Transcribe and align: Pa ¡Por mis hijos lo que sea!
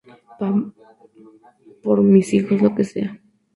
Pa 0.39 0.47
¡Por 1.83 2.01
mis 2.01 2.33
hijos 2.33 2.59
lo 2.59 2.73
que 2.73 2.83
sea! 2.91 3.21